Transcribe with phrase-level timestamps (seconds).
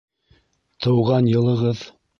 [0.85, 1.89] -Тыуған йылығыҙ?